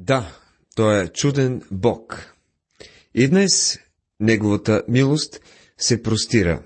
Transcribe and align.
Да, 0.00 0.36
Той 0.74 1.02
е 1.02 1.08
чуден 1.08 1.62
Бог. 1.70 2.34
И 3.14 3.28
днес 3.28 3.78
Неговата 4.20 4.82
милост 4.88 5.40
се 5.78 6.02
простира. 6.02 6.62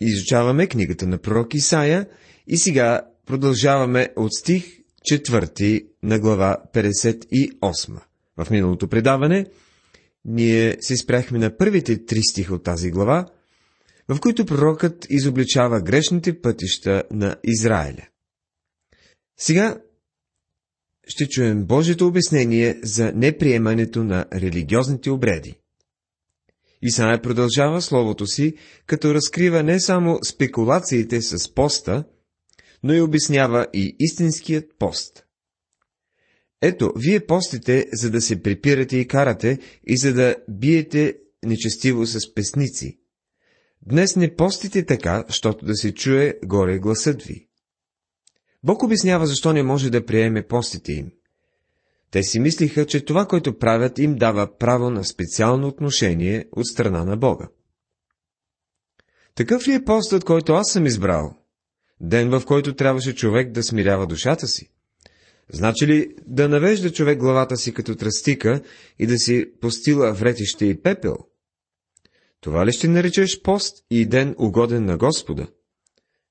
Изучаваме 0.00 0.66
книгата 0.66 1.06
на 1.06 1.18
пророк 1.18 1.54
Исаия 1.54 2.08
и 2.46 2.56
сега 2.56 3.02
продължаваме 3.26 4.08
от 4.16 4.34
стих 4.34 4.64
4 5.12 5.88
на 6.02 6.18
глава 6.18 6.56
58. 6.74 8.00
В 8.36 8.50
миналото 8.50 8.88
предаване 8.88 9.46
ние 10.24 10.76
се 10.80 10.96
спряхме 10.96 11.38
на 11.38 11.56
първите 11.56 12.04
три 12.04 12.22
стиха 12.22 12.54
от 12.54 12.64
тази 12.64 12.90
глава, 12.90 13.26
в 14.08 14.20
които 14.20 14.46
пророкът 14.46 15.06
изобличава 15.10 15.80
грешните 15.82 16.40
пътища 16.40 17.02
на 17.10 17.36
Израиля. 17.44 18.08
Сега 19.38 19.80
ще 21.06 21.28
чуем 21.28 21.64
Божието 21.64 22.06
обяснение 22.06 22.80
за 22.82 23.12
неприемането 23.12 24.04
на 24.04 24.26
религиозните 24.32 25.10
обреди. 25.10 25.54
Исаия 26.82 27.22
продължава 27.22 27.82
словото 27.82 28.26
си, 28.26 28.54
като 28.86 29.14
разкрива 29.14 29.62
не 29.62 29.80
само 29.80 30.18
спекулациите 30.28 31.22
с 31.22 31.54
поста, 31.54 32.04
но 32.82 32.94
и 32.94 33.00
обяснява 33.00 33.66
и 33.72 33.96
истинският 33.98 34.64
пост. 34.78 35.26
Ето, 36.62 36.92
вие 36.96 37.26
постите, 37.26 37.86
за 37.92 38.10
да 38.10 38.20
се 38.20 38.42
припирате 38.42 38.96
и 38.96 39.08
карате, 39.08 39.58
и 39.86 39.96
за 39.96 40.12
да 40.12 40.36
биете 40.48 41.14
нечестиво 41.44 42.06
с 42.06 42.34
песници. 42.34 42.98
Днес 43.86 44.16
не 44.16 44.34
постите 44.34 44.86
така, 44.86 45.24
щото 45.28 45.66
да 45.66 45.74
се 45.76 45.94
чуе 45.94 46.34
горе 46.44 46.78
гласът 46.78 47.22
ви. 47.22 47.48
Бог 48.66 48.82
обяснява 48.82 49.26
защо 49.26 49.52
не 49.52 49.62
може 49.62 49.90
да 49.90 50.06
приеме 50.06 50.46
постите 50.46 50.92
им. 50.92 51.12
Те 52.10 52.22
си 52.22 52.40
мислиха, 52.40 52.86
че 52.86 53.04
това, 53.04 53.26
което 53.26 53.58
правят, 53.58 53.98
им 53.98 54.14
дава 54.16 54.58
право 54.58 54.90
на 54.90 55.04
специално 55.04 55.68
отношение 55.68 56.46
от 56.52 56.66
страна 56.66 57.04
на 57.04 57.16
Бога. 57.16 57.48
Такъв 59.34 59.68
ли 59.68 59.74
е 59.74 59.84
постът, 59.84 60.24
който 60.24 60.52
аз 60.52 60.72
съм 60.72 60.86
избрал? 60.86 61.36
Ден, 62.00 62.30
в 62.30 62.42
който 62.46 62.74
трябваше 62.74 63.14
човек 63.14 63.52
да 63.52 63.62
смирява 63.62 64.06
душата 64.06 64.46
си? 64.48 64.70
Значи 65.52 65.86
ли 65.86 66.14
да 66.26 66.48
навежда 66.48 66.92
човек 66.92 67.18
главата 67.18 67.56
си 67.56 67.74
като 67.74 67.96
тръстика 67.96 68.62
и 68.98 69.06
да 69.06 69.18
си 69.18 69.46
постила 69.60 70.12
вретище 70.12 70.66
и 70.66 70.82
пепел? 70.82 71.16
Това 72.40 72.66
ли 72.66 72.72
ще 72.72 72.88
наречеш 72.88 73.42
пост 73.42 73.84
и 73.90 74.06
ден 74.06 74.34
угоден 74.38 74.84
на 74.84 74.96
Господа? 74.96 75.46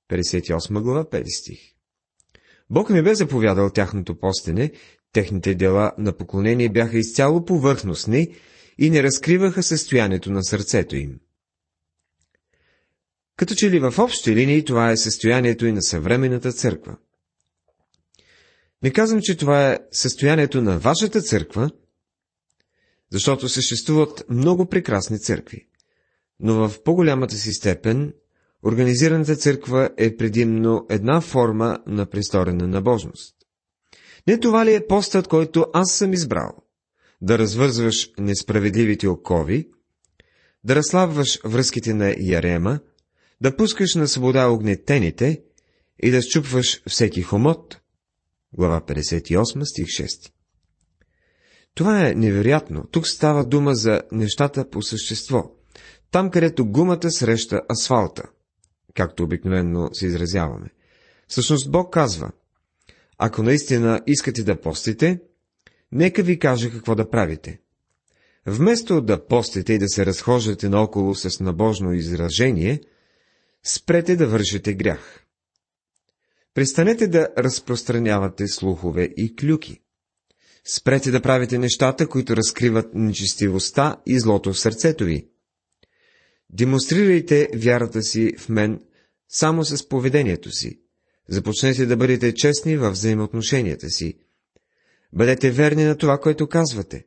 58 0.10 0.82
глава, 0.82 1.04
5 1.04 1.40
стих. 1.40 1.75
Бог 2.70 2.90
не 2.90 3.04
бе 3.04 3.16
заповядал 3.16 3.70
тяхното 3.70 4.20
постене, 4.20 4.72
техните 5.14 5.56
дела 5.56 5.92
на 5.98 6.14
поклонение 6.14 6.70
бяха 6.70 6.98
изцяло 6.98 7.46
повърхностни 7.46 8.36
и 8.78 8.90
не 8.90 9.04
разкриваха 9.04 9.64
състоянието 9.64 10.32
на 10.32 10.44
сърцето 10.44 10.96
им. 10.96 11.20
Като 13.38 13.56
че 13.56 13.72
ли 13.72 13.80
в 13.80 13.94
общи 14.00 14.36
линии 14.36 14.66
това 14.66 14.92
е 14.92 14.98
състоянието 14.98 15.66
и 15.66 15.72
на 15.72 15.82
съвременната 15.82 16.52
църква. 16.52 16.98
Не 18.84 18.92
казвам, 18.92 19.22
че 19.22 19.38
това 19.38 19.72
е 19.72 19.80
състоянието 19.92 20.62
на 20.62 20.80
вашата 20.80 21.22
църква, 21.22 21.72
защото 23.12 23.50
съществуват 23.50 24.24
много 24.30 24.66
прекрасни 24.66 25.20
църкви. 25.20 25.68
Но 26.40 26.70
в 26.70 26.84
по-голямата 26.84 27.36
си 27.36 27.54
степен 27.54 28.14
Организираната 28.66 29.36
църква 29.36 29.90
е 29.98 30.18
предимно 30.18 30.86
една 30.90 31.22
форма 31.22 31.80
на 31.88 32.06
престорена 32.06 32.68
набожност. 32.68 33.36
Не 34.28 34.40
това 34.40 34.66
ли 34.66 34.74
е 34.74 34.88
постът, 34.88 35.28
който 35.28 35.66
аз 35.74 35.92
съм 35.92 36.14
избрал? 36.14 36.52
Да 37.22 37.38
развързваш 37.38 38.10
несправедливите 38.20 39.08
окови, 39.08 39.70
да 40.64 40.76
разслабваш 40.76 41.40
връзките 41.46 41.94
на 41.94 42.16
Ярема, 42.20 42.80
да 43.42 43.56
пускаш 43.56 43.96
на 43.96 44.08
свобода 44.08 44.48
огнетените 44.48 45.42
и 46.04 46.12
да 46.12 46.22
щупваш 46.22 46.82
всеки 46.88 47.22
хомот. 47.22 47.80
Глава 48.54 48.82
58, 48.82 49.64
стих 49.64 49.86
6. 49.86 50.32
Това 51.76 52.08
е 52.08 52.14
невероятно. 52.14 52.84
Тук 52.92 53.08
става 53.08 53.46
дума 53.46 53.76
за 53.76 54.02
нещата 54.12 54.70
по 54.70 54.82
същество. 54.82 55.52
Там, 56.12 56.30
където 56.30 56.66
гумата 56.66 57.12
среща 57.12 57.62
асфалта 57.72 58.24
както 58.96 59.24
обикновено 59.24 59.90
се 59.94 60.06
изразяваме. 60.06 60.70
Всъщност 61.28 61.72
Бог 61.72 61.94
казва, 61.94 62.32
ако 63.18 63.44
наистина 63.44 64.02
искате 64.08 64.44
да 64.44 64.62
постите, 64.62 65.20
нека 65.92 66.24
ви 66.24 66.40
кажа 66.40 66.72
какво 66.72 66.96
да 66.96 67.10
правите. 67.10 67.60
Вместо 68.46 69.02
да 69.02 69.26
постите 69.26 69.74
и 69.74 69.78
да 69.78 69.88
се 69.88 70.06
разхождате 70.06 70.70
наоколо 70.70 71.16
с 71.16 71.40
набожно 71.40 71.94
изражение, 71.94 72.82
спрете 73.64 74.16
да 74.16 74.28
вършите 74.28 74.74
грях. 74.74 75.26
Престанете 76.54 77.08
да 77.08 77.30
разпространявате 77.38 78.48
слухове 78.48 79.04
и 79.18 79.36
клюки. 79.36 79.82
Спрете 80.68 81.12
да 81.12 81.22
правите 81.22 81.58
нещата, 81.58 82.08
които 82.08 82.36
разкриват 82.36 82.90
нечестивостта 82.94 84.02
и 84.06 84.20
злото 84.20 84.54
в 84.54 84.60
сърцето 84.60 85.04
ви. 85.04 85.28
Демонстрирайте 86.56 87.50
вярата 87.56 88.02
си 88.02 88.34
в 88.38 88.50
мен 88.50 88.82
само 89.30 89.66
с 89.66 89.90
поведението 89.90 90.52
си. 90.52 90.80
Започнете 91.30 91.86
да 91.86 91.98
бъдете 91.98 92.34
честни 92.34 92.78
във 92.78 92.94
взаимоотношенията 92.94 93.90
си. 93.90 94.18
Бъдете 95.14 95.52
верни 95.52 95.84
на 95.84 95.98
това, 95.98 96.18
което 96.20 96.48
казвате. 96.48 97.06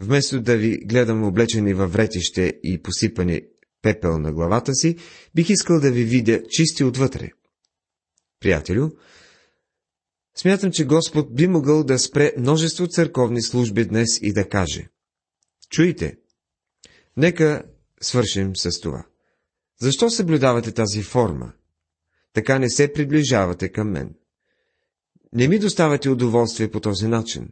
Вместо 0.00 0.40
да 0.40 0.56
ви 0.56 0.78
гледам 0.78 1.24
облечени 1.24 1.74
във 1.74 1.92
вретище 1.92 2.60
и 2.62 2.82
посипани 2.82 3.42
пепел 3.82 4.18
на 4.18 4.32
главата 4.32 4.74
си, 4.74 4.96
бих 5.34 5.50
искал 5.50 5.80
да 5.80 5.90
ви 5.90 6.04
видя 6.04 6.42
чисти 6.48 6.84
отвътре. 6.84 7.30
Приятелю, 8.40 8.90
смятам, 10.36 10.72
че 10.72 10.84
Господ 10.84 11.34
би 11.34 11.46
могъл 11.46 11.84
да 11.84 11.98
спре 11.98 12.32
множество 12.38 12.86
църковни 12.86 13.42
служби 13.42 13.84
днес 13.84 14.08
и 14.22 14.32
да 14.32 14.48
каже. 14.48 14.88
Чуйте, 15.70 16.16
нека 17.16 17.73
свършим 18.04 18.56
с 18.56 18.80
това. 18.80 19.06
Защо 19.80 20.10
съблюдавате 20.10 20.72
тази 20.72 21.02
форма? 21.02 21.52
Така 22.32 22.58
не 22.58 22.70
се 22.70 22.92
приближавате 22.92 23.68
към 23.68 23.90
мен. 23.90 24.14
Не 25.32 25.48
ми 25.48 25.58
доставате 25.58 26.10
удоволствие 26.10 26.70
по 26.70 26.80
този 26.80 27.08
начин. 27.08 27.48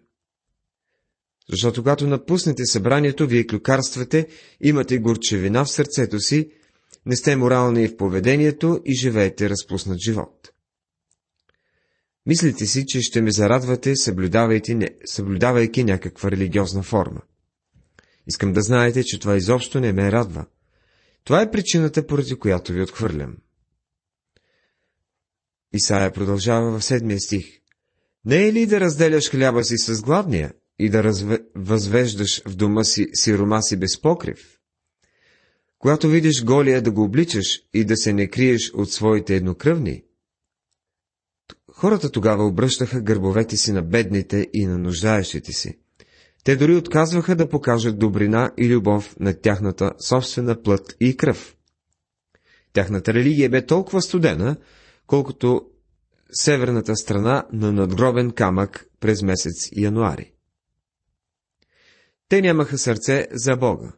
Защото 1.51 1.81
когато 1.83 2.07
напуснете 2.07 2.67
събранието, 2.67 3.27
вие 3.27 3.47
клюкарствате, 3.47 4.29
имате 4.61 4.99
горчевина 4.99 5.65
в 5.65 5.71
сърцето 5.71 6.21
си, 6.21 6.51
не 7.07 7.17
сте 7.17 7.37
морални 7.37 7.89
в 7.89 7.97
поведението 7.97 8.81
и 8.85 8.95
живеете 8.95 9.51
разпуснат 9.51 9.99
живот. 10.07 10.53
Мислите 12.27 12.67
си, 12.67 12.85
че 12.87 13.01
ще 13.01 13.23
ме 13.23 13.33
зарадвате, 13.33 13.97
съблюдавайки, 13.97 14.89
съблюдавайки 15.05 15.85
някаква 15.85 16.31
религиозна 16.31 16.83
форма. 16.83 17.21
Искам 18.27 18.53
да 18.53 18.63
знаете, 18.63 19.05
че 19.05 19.19
това 19.19 19.37
изобщо 19.37 19.81
не 19.81 19.93
ме 19.93 20.13
радва. 20.13 20.47
Това 21.25 21.43
е 21.43 21.51
причината, 21.51 22.07
поради 22.07 22.35
която 22.35 22.73
ви 22.73 22.83
отхвърлям. 22.83 23.37
Исая 25.73 26.13
продължава 26.13 26.79
в 26.79 26.85
седмия 26.85 27.21
стих. 27.21 27.61
Не 28.25 28.49
е 28.49 28.53
ли 28.53 28.67
да 28.67 28.81
разделяш 28.81 29.31
хляба 29.31 29.65
си 29.65 29.79
с 29.79 30.03
гладния 30.03 30.53
и 30.79 30.89
да 30.89 31.05
разве... 31.05 31.39
възвеждаш 31.55 32.43
в 32.47 32.57
дома 32.57 32.85
си 32.85 33.07
сирома 33.15 33.63
си 33.63 33.77
без 33.77 34.01
покрив? 34.01 34.59
Когато 35.79 36.09
видиш 36.09 36.45
голия 36.45 36.83
да 36.83 36.91
го 36.91 37.03
обличаш 37.03 37.63
и 37.75 37.85
да 37.85 37.97
се 37.97 38.13
не 38.13 38.29
криеш 38.29 38.73
от 38.75 38.93
своите 38.93 39.37
еднокръвни? 39.37 40.05
Хората 41.73 42.11
тогава 42.11 42.47
обръщаха 42.47 43.01
гърбовете 43.01 43.57
си 43.57 43.73
на 43.73 43.83
бедните 43.83 44.49
и 44.53 44.67
на 44.67 44.79
нуждаещите 44.79 45.53
си. 45.53 45.79
Те 46.45 46.57
дори 46.57 46.77
отказваха 46.77 47.37
да 47.37 47.49
покажат 47.49 47.99
добрина 47.99 48.51
и 48.59 48.69
любов 48.69 49.17
на 49.21 49.41
тяхната 49.41 49.93
собствена 50.09 50.63
плът 50.63 50.97
и 51.01 51.17
кръв. 51.17 51.57
Тяхната 52.73 53.15
религия 53.15 53.51
бе 53.51 53.67
толкова 53.67 54.03
студена, 54.03 54.57
колкото 55.07 55.63
северната 56.33 56.97
страна 56.97 57.47
на 57.53 57.73
надгробен 57.73 58.31
камък 58.31 58.87
през 59.01 59.23
месец 59.23 59.69
януари. 59.77 60.33
Те 62.29 62.43
нямаха 62.43 62.79
сърце 62.79 63.27
за 63.33 63.57
Бога. 63.57 63.93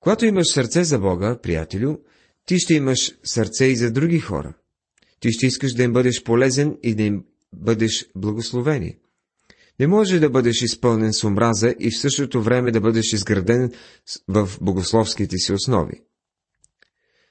Когато 0.00 0.26
имаш 0.26 0.52
сърце 0.52 0.84
за 0.84 0.98
Бога, 0.98 1.38
приятелю, 1.42 1.98
ти 2.46 2.58
ще 2.58 2.74
имаш 2.74 3.18
сърце 3.24 3.64
и 3.64 3.76
за 3.76 3.92
други 3.92 4.18
хора. 4.18 4.54
Ти 5.20 5.32
ще 5.32 5.46
искаш 5.46 5.72
да 5.72 5.82
им 5.82 5.92
бъдеш 5.92 6.22
полезен 6.22 6.78
и 6.82 6.94
да 6.94 7.02
им 7.02 7.24
бъдеш 7.52 8.06
благословени. 8.16 8.96
Не 9.80 9.86
може 9.86 10.20
да 10.20 10.30
бъдеш 10.30 10.62
изпълнен 10.62 11.12
с 11.12 11.24
омраза 11.24 11.74
и 11.78 11.90
в 11.90 11.98
същото 11.98 12.42
време 12.42 12.70
да 12.70 12.80
бъдеш 12.80 13.12
изграден 13.12 13.72
в 14.28 14.48
богословските 14.60 15.38
си 15.38 15.52
основи. 15.52 16.00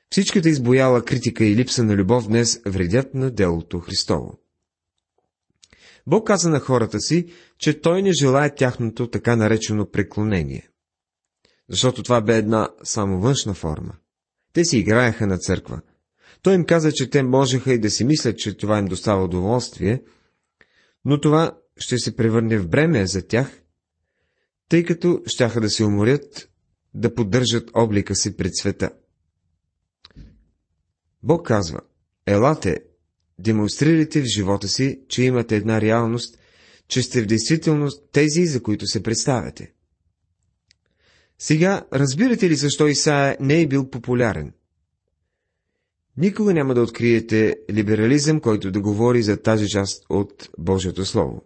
Всичката 0.10 0.50
избояла 0.50 1.06
критика 1.06 1.46
и 1.46 1.56
липса 1.56 1.84
на 1.84 1.96
любов 1.96 2.28
днес 2.28 2.62
вредят 2.66 3.14
на 3.14 3.32
делото 3.32 3.80
Христово. 3.80 4.40
Бог 6.08 6.28
каза 6.28 6.50
на 6.50 6.60
хората 6.60 7.00
си, 7.00 7.28
че 7.58 7.82
той 7.82 8.02
не 8.02 8.12
желая 8.12 8.56
тяхното 8.56 9.10
така 9.10 9.36
наречено 9.36 9.92
преклонение. 9.92 10.70
Защото 11.70 12.04
това 12.04 12.22
бе 12.22 12.38
една 12.38 12.70
само 12.84 13.22
външна 13.22 13.54
форма. 13.54 13.94
Те 14.54 14.66
си 14.66 14.78
играеха 14.78 15.28
на 15.28 15.38
църква. 15.38 15.82
Той 16.42 16.56
им 16.56 16.66
каза, 16.66 16.92
че 16.92 17.10
те 17.10 17.24
можеха 17.24 17.74
и 17.74 17.80
да 17.80 17.90
си 17.90 18.04
мислят, 18.04 18.38
че 18.38 18.58
това 18.58 18.80
им 18.80 18.86
достава 18.86 19.24
удоволствие, 19.24 20.04
но 21.06 21.22
това 21.22 21.58
ще 21.78 21.98
се 21.98 22.16
превърне 22.16 22.58
в 22.58 22.68
бреме 22.68 23.08
за 23.08 23.28
тях, 23.28 23.62
тъй 24.70 24.84
като 24.84 25.22
щяха 25.26 25.62
да 25.62 25.70
се 25.70 25.84
уморят 25.84 26.50
да 26.94 27.16
поддържат 27.16 27.72
облика 27.74 28.16
си 28.16 28.38
пред 28.38 28.56
света. 28.56 28.90
Бог 31.24 31.48
казва, 31.48 31.80
елате, 32.26 32.80
демонстрирайте 33.40 34.22
в 34.22 34.26
живота 34.26 34.68
си, 34.68 35.02
че 35.08 35.24
имате 35.24 35.56
една 35.56 35.82
реалност, 35.82 36.38
че 36.88 37.02
сте 37.02 37.22
в 37.22 37.26
действителност 37.26 38.04
тези, 38.12 38.46
за 38.46 38.64
които 38.64 38.88
се 38.88 39.04
представяте. 39.04 39.74
Сега 41.40 41.86
разбирате 41.94 42.50
ли 42.50 42.56
защо 42.56 42.88
Исаия 42.88 43.38
не 43.40 43.62
е 43.62 43.68
бил 43.68 43.90
популярен? 43.90 44.54
Никога 46.18 46.54
няма 46.54 46.74
да 46.74 46.82
откриете 46.82 47.56
либерализъм, 47.72 48.40
който 48.40 48.72
да 48.72 48.82
говори 48.82 49.24
за 49.24 49.38
тази 49.38 49.68
част 49.70 50.06
от 50.10 50.50
Божието 50.58 51.06
Слово. 51.06 51.46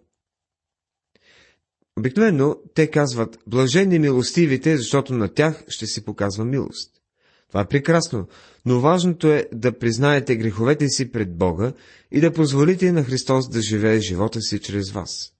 Обикновено 1.98 2.56
те 2.74 2.90
казват, 2.90 3.38
блажени 3.46 3.98
милостивите, 3.98 4.76
защото 4.76 5.14
на 5.14 5.28
тях 5.28 5.64
ще 5.68 5.86
се 5.86 6.04
показва 6.04 6.44
милост. 6.44 7.02
Това 7.48 7.60
е 7.60 7.68
прекрасно, 7.68 8.28
но 8.66 8.80
важното 8.80 9.32
е 9.32 9.48
да 9.52 9.78
признаете 9.78 10.36
греховете 10.36 10.88
си 10.88 11.12
пред 11.12 11.36
Бога 11.36 11.72
и 12.10 12.20
да 12.20 12.32
позволите 12.32 12.92
на 12.92 13.04
Христос 13.04 13.48
да 13.48 13.62
живее 13.62 14.00
живота 14.00 14.40
си 14.40 14.60
чрез 14.60 14.90
вас. 14.90 15.32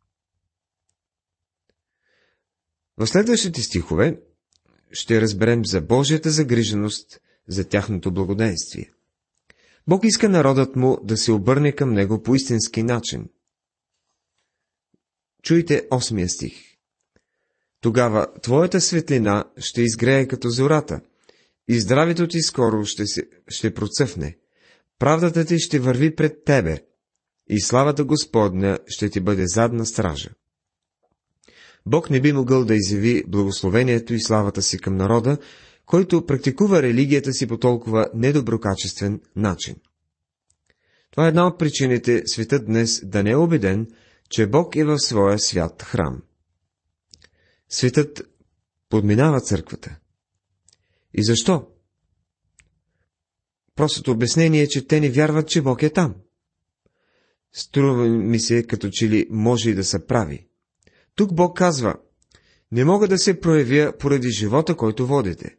В 2.98 3.06
следващите 3.06 3.62
стихове 3.62 4.20
ще 4.92 5.20
разберем 5.20 5.66
за 5.66 5.80
Божията 5.80 6.30
загриженост 6.30 7.20
за 7.48 7.68
тяхното 7.68 8.12
благодействие. 8.12 8.90
Бог 9.88 10.04
иска 10.04 10.28
народът 10.28 10.76
му 10.76 10.98
да 11.04 11.16
се 11.16 11.32
обърне 11.32 11.72
към 11.72 11.92
него 11.92 12.22
по 12.22 12.34
истински 12.34 12.82
начин. 12.82 13.28
Чуйте 15.42 15.86
осмия 15.90 16.28
стих. 16.28 16.52
Тогава 17.80 18.26
твоята 18.42 18.80
светлина 18.80 19.44
ще 19.58 19.82
изгрее 19.82 20.28
като 20.28 20.50
зората, 20.50 21.00
и 21.68 21.80
здравето 21.80 22.28
ти 22.28 22.42
скоро 22.42 22.84
ще, 22.84 23.06
се, 23.06 23.22
ще 23.48 23.74
процъфне. 23.74 24.36
Правдата 24.98 25.44
ти 25.44 25.58
ще 25.58 25.78
върви 25.78 26.14
пред 26.14 26.44
тебе, 26.44 26.78
и 27.48 27.60
славата 27.60 28.04
Господня 28.04 28.78
ще 28.86 29.10
ти 29.10 29.20
бъде 29.20 29.46
задна 29.46 29.86
стража. 29.86 30.30
Бог 31.86 32.10
не 32.10 32.20
би 32.20 32.32
могъл 32.32 32.64
да 32.64 32.74
изяви 32.74 33.24
благословението 33.28 34.14
и 34.14 34.20
славата 34.20 34.62
си 34.62 34.78
към 34.78 34.96
народа, 34.96 35.38
който 35.86 36.26
практикува 36.26 36.82
религията 36.82 37.32
си 37.32 37.46
по 37.46 37.58
толкова 37.58 38.06
недоброкачествен 38.14 39.20
начин. 39.36 39.76
Това 41.10 41.24
е 41.24 41.28
една 41.28 41.46
от 41.46 41.58
причините 41.58 42.22
светът 42.26 42.66
днес 42.66 43.00
да 43.04 43.22
не 43.22 43.30
е 43.30 43.36
убеден, 43.36 43.86
че 44.32 44.46
Бог 44.46 44.76
е 44.76 44.84
в 44.84 44.98
своя 44.98 45.38
свят 45.38 45.82
храм. 45.82 46.22
Светът 47.68 48.22
подминава 48.88 49.40
църквата. 49.40 49.96
И 51.14 51.24
защо? 51.24 51.66
Простото 53.76 54.10
обяснение 54.10 54.62
е, 54.62 54.68
че 54.68 54.86
те 54.86 55.00
не 55.00 55.10
вярват, 55.10 55.48
че 55.48 55.62
Бог 55.62 55.82
е 55.82 55.90
там. 55.90 56.14
Струва 57.52 58.08
ми 58.08 58.40
се, 58.40 58.62
като 58.62 58.90
че 58.92 59.08
ли 59.08 59.26
може 59.30 59.70
и 59.70 59.74
да 59.74 59.84
са 59.84 60.06
прави. 60.06 60.46
Тук 61.14 61.34
Бог 61.34 61.56
казва, 61.56 61.94
не 62.72 62.84
мога 62.84 63.08
да 63.08 63.18
се 63.18 63.40
проявя 63.40 63.92
поради 63.98 64.30
живота, 64.30 64.76
който 64.76 65.06
водите. 65.06 65.56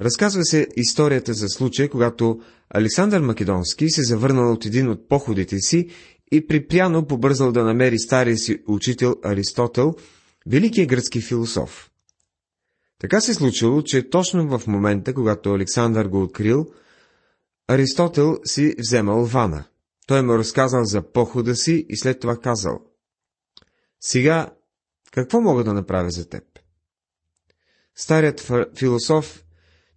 Разказва 0.00 0.44
се 0.44 0.68
историята 0.76 1.34
за 1.34 1.48
случай, 1.48 1.88
когато 1.88 2.40
Александър 2.70 3.20
Македонски 3.20 3.90
се 3.90 4.02
завърнал 4.02 4.52
от 4.52 4.66
един 4.66 4.88
от 4.88 5.08
походите 5.08 5.58
си 5.58 5.88
и 6.30 6.46
припряно 6.46 7.06
побързал 7.06 7.52
да 7.52 7.64
намери 7.64 7.98
стария 7.98 8.36
си 8.36 8.62
учител 8.68 9.14
Аристотел, 9.24 9.94
великия 10.46 10.86
гръцки 10.86 11.20
философ. 11.20 11.90
Така 12.98 13.20
се 13.20 13.34
случило, 13.34 13.82
че 13.82 14.10
точно 14.10 14.58
в 14.58 14.66
момента, 14.66 15.14
когато 15.14 15.52
Александър 15.52 16.08
го 16.08 16.22
открил, 16.22 16.66
Аристотел 17.68 18.38
си 18.44 18.74
вземал 18.78 19.24
вана. 19.24 19.64
Той 20.06 20.22
му 20.22 20.38
разказал 20.38 20.84
за 20.84 21.02
похода 21.02 21.56
си 21.56 21.86
и 21.88 21.96
след 21.96 22.20
това 22.20 22.36
казал. 22.36 22.80
Сега, 24.00 24.50
какво 25.12 25.40
мога 25.40 25.64
да 25.64 25.72
направя 25.72 26.10
за 26.10 26.28
теб? 26.28 26.44
Старият 27.94 28.50
философ 28.78 29.44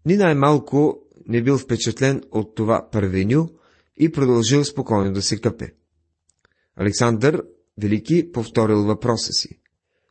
ни 0.06 0.18
най-малко 0.18 1.00
не 1.27 1.44
бил 1.44 1.57
впечатлен 1.57 2.24
от 2.31 2.56
това 2.56 2.89
първеню 2.91 3.50
и 3.97 4.12
продължил 4.12 4.63
спокойно 4.63 5.13
да 5.13 5.21
се 5.21 5.41
къпе. 5.41 5.74
Александър 6.75 7.43
Велики 7.77 8.31
повторил 8.31 8.83
въпроса 8.83 9.33
си. 9.33 9.59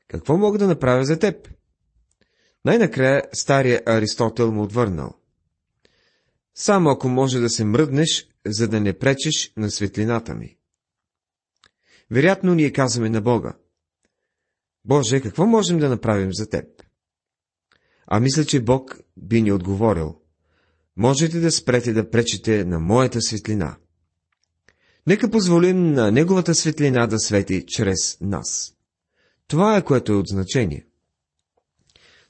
Какво 0.08 0.36
мога 0.38 0.58
да 0.58 0.66
направя 0.66 1.04
за 1.04 1.18
теб? 1.18 1.48
Най-накрая 2.64 3.22
стария 3.32 3.82
Аристотел 3.86 4.52
му 4.52 4.62
отвърнал. 4.62 5.14
Само 6.54 6.90
ако 6.90 7.08
може 7.08 7.40
да 7.40 7.48
се 7.48 7.64
мръднеш, 7.64 8.28
за 8.46 8.68
да 8.68 8.80
не 8.80 8.98
пречеш 8.98 9.52
на 9.56 9.70
светлината 9.70 10.34
ми. 10.34 10.56
Вероятно 12.10 12.54
ние 12.54 12.72
казваме 12.72 13.10
на 13.10 13.20
Бога. 13.20 13.56
Боже, 14.84 15.20
какво 15.20 15.46
можем 15.46 15.78
да 15.78 15.88
направим 15.88 16.32
за 16.32 16.48
теб? 16.48 16.64
А 18.06 18.20
мисля, 18.20 18.44
че 18.44 18.62
Бог 18.62 19.00
би 19.16 19.42
ни 19.42 19.52
отговорил. 19.52 20.20
Можете 20.96 21.40
да 21.40 21.52
спрете 21.52 21.92
да 21.92 22.10
пречите 22.10 22.64
на 22.64 22.80
моята 22.80 23.20
светлина. 23.20 23.76
Нека 25.06 25.30
позволим 25.30 25.92
на 25.92 26.10
Неговата 26.10 26.54
светлина 26.54 27.06
да 27.06 27.18
свети 27.18 27.64
чрез 27.66 28.20
нас. 28.20 28.74
Това 29.48 29.76
е 29.76 29.84
което 29.84 30.12
е 30.12 30.16
от 30.16 30.28
значение. 30.28 30.86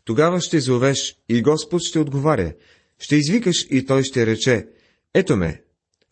Тогава 0.05 0.41
ще 0.41 0.61
зовеш 0.61 1.17
и 1.29 1.43
Господ 1.43 1.83
ще 1.83 1.99
отговаря. 1.99 2.55
Ще 2.99 3.17
извикаш 3.17 3.67
и 3.71 3.87
той 3.87 4.03
ще 4.03 4.27
рече, 4.27 4.69
ето 5.15 5.37
ме, 5.37 5.63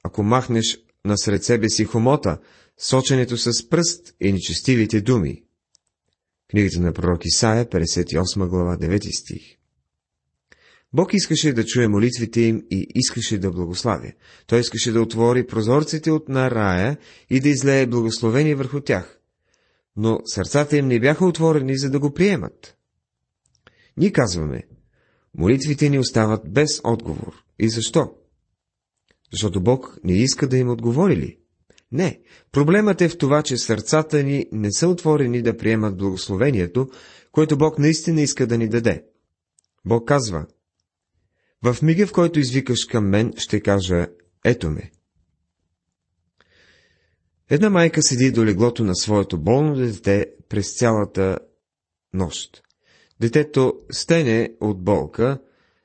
ако 0.03 0.23
махнеш 0.23 0.79
насред 1.05 1.45
себе 1.45 1.69
си 1.69 1.85
хомота, 1.85 2.39
соченето 2.79 3.37
с 3.37 3.69
пръст 3.69 4.15
и 4.21 4.33
нечестивите 4.33 5.01
думи. 5.01 5.43
Книгата 6.51 6.81
на 6.81 6.93
пророк 6.93 7.21
Исаия, 7.25 7.67
58 7.67 8.49
глава, 8.49 8.77
9 8.77 9.21
стих. 9.21 9.60
Бог 10.93 11.15
искаше 11.15 11.53
да 11.53 11.65
чуе 11.65 11.89
молитвите 11.89 12.41
им 12.41 12.63
и 12.71 12.87
искаше 12.95 13.39
да 13.39 13.51
благославя. 13.51 14.13
Той 14.47 14.61
искаше 14.61 14.93
да 14.93 15.01
отвори 15.01 15.47
прозорците 15.47 16.11
от 16.11 16.29
на 16.29 16.51
рая 16.51 16.99
и 17.31 17.41
да 17.41 17.49
излее 17.49 17.87
благословение 17.87 18.55
върху 18.55 18.81
тях. 18.81 19.21
Но 19.97 20.21
сърцата 20.25 20.77
им 20.77 20.87
не 20.87 21.01
бяха 21.01 21.27
отворени, 21.27 21.79
за 21.79 21.91
да 21.91 21.99
го 21.99 22.15
приемат. 22.15 22.77
Ние 23.97 24.13
казваме, 24.13 24.63
молитвите 25.35 25.89
ни 25.89 25.99
остават 25.99 26.53
без 26.53 26.81
отговор. 26.85 27.45
И 27.59 27.69
защо? 27.69 28.13
Защото 29.33 29.61
Бог 29.61 29.99
не 30.05 30.13
иска 30.13 30.49
да 30.49 30.57
им 30.57 30.71
отговори 30.71 31.17
ли? 31.17 31.39
Не, 31.93 32.21
проблемът 32.53 33.01
е 33.01 33.09
в 33.09 33.19
това, 33.19 33.43
че 33.43 33.57
сърцата 33.57 34.23
ни 34.23 34.47
не 34.53 34.73
са 34.73 34.89
отворени 34.89 35.43
да 35.43 35.57
приемат 35.57 35.97
благословението, 35.97 36.89
което 37.33 37.59
Бог 37.59 37.79
наистина 37.79 38.21
иска 38.21 38.47
да 38.47 38.59
ни 38.59 38.69
даде. 38.69 39.05
Бог 39.85 40.09
казва, 40.09 40.47
в 41.63 41.77
мига, 41.83 42.07
в 42.07 42.13
който 42.13 42.39
извикаш 42.39 42.85
към 42.85 43.09
мен, 43.09 43.33
ще 43.37 43.61
кажа, 43.61 44.07
ето 44.45 44.71
ме. 44.71 44.91
Една 47.51 47.71
майка 47.71 48.03
седи 48.03 48.31
до 48.31 48.45
леглото 48.45 48.85
на 48.85 48.97
своето 48.97 49.39
болно 49.39 49.75
дете 49.75 50.27
през 50.49 50.79
цялата 50.79 51.39
нощ. 52.15 52.63
Детето 53.21 53.75
стене 53.91 54.53
от 54.61 54.85
болка, 54.85 55.39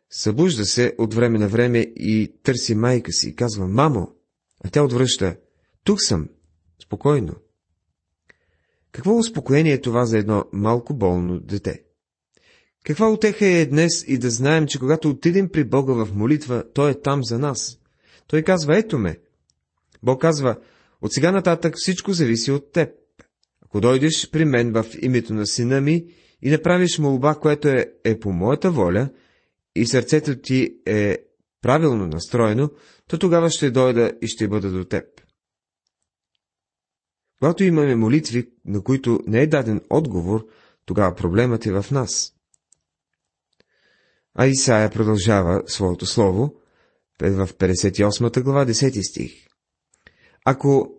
събужда 0.10 0.66
се 0.66 0.96
от 0.98 1.14
време 1.14 1.40
на 1.40 1.48
време 1.48 1.80
и 1.80 2.34
търси 2.44 2.76
майка 2.76 3.12
си 3.12 3.30
и 3.30 3.36
казва, 3.36 3.68
мамо, 3.68 4.16
а 4.64 4.70
тя 4.70 4.84
отвръща, 4.84 5.36
тук 5.84 6.02
съм, 6.02 6.30
спокойно. 6.84 7.34
Какво 8.92 9.18
успокоение 9.18 9.74
е 9.74 9.82
това 9.82 10.06
за 10.06 10.18
едно 10.18 10.44
малко 10.54 10.94
болно 10.94 11.40
дете? 11.40 11.85
Каква 12.86 13.10
отеха 13.10 13.46
е 13.46 13.66
днес 13.66 14.04
и 14.08 14.18
да 14.18 14.30
знаем, 14.30 14.68
че 14.68 14.80
когато 14.80 15.10
отидем 15.10 15.50
при 15.50 15.64
Бога 15.64 15.94
в 15.94 16.16
молитва, 16.16 16.64
Той 16.74 16.92
е 16.92 17.02
там 17.02 17.24
за 17.24 17.40
нас. 17.40 17.80
Той 18.28 18.42
казва, 18.42 18.78
ето 18.78 18.98
ме. 18.98 19.18
Бог 20.04 20.22
казва, 20.22 20.58
от 21.02 21.14
сега 21.14 21.32
нататък 21.32 21.74
всичко 21.78 22.14
зависи 22.14 22.52
от 22.52 22.72
теб. 22.72 22.90
Ако 23.62 23.82
дойдеш 23.82 24.30
при 24.32 24.46
мен 24.46 24.74
в 24.74 24.86
името 25.02 25.34
на 25.34 25.48
сина 25.48 25.82
ми 25.82 26.06
и 26.42 26.50
направиш 26.50 27.00
молба, 27.00 27.36
което 27.36 27.68
е, 27.68 27.86
е 28.04 28.20
по 28.20 28.32
моята 28.32 28.72
воля, 28.72 29.10
и 29.76 29.86
сърцето 29.86 30.36
ти 30.36 30.78
е 30.86 31.18
правилно 31.62 32.08
настроено, 32.08 32.70
то 33.08 33.18
тогава 33.18 33.50
ще 33.50 33.72
дойда 33.72 34.12
и 34.22 34.28
ще 34.28 34.48
бъда 34.48 34.72
до 34.72 34.84
теб. 34.84 35.06
Когато 37.40 37.64
имаме 37.64 37.96
молитви, 37.96 38.50
на 38.66 38.84
които 38.84 39.20
не 39.28 39.42
е 39.42 39.48
даден 39.48 39.82
отговор, 39.90 40.48
тогава 40.86 41.16
проблемът 41.16 41.66
е 41.66 41.72
в 41.72 41.86
нас. 41.92 42.35
А 44.36 44.48
Исаия 44.48 44.90
продължава 44.90 45.64
своето 45.68 46.06
слово 46.06 46.54
в 47.22 47.50
58 47.60 48.44
глава 48.44 48.66
10 48.66 49.10
стих. 49.10 49.32
Ако 50.46 50.92